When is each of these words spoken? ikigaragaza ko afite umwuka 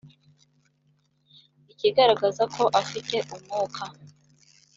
ikigaragaza 1.71 2.43
ko 2.55 2.63
afite 2.81 3.15
umwuka 3.33 3.83